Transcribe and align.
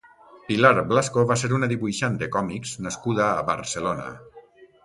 Pilar 0.45 0.79
Blasco 0.93 1.25
va 1.33 1.37
ser 1.41 1.51
una 1.57 1.69
dibuixant 1.73 2.17
de 2.23 2.31
còmics 2.39 2.75
nascuda 2.87 3.29
a 3.37 3.47
Barcelona. 3.51 4.09